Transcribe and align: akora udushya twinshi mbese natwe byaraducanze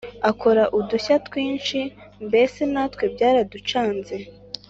akora 0.29 0.63
udushya 0.77 1.15
twinshi 1.27 1.79
mbese 2.27 2.61
natwe 2.73 3.03
byaraducanze 3.13 4.15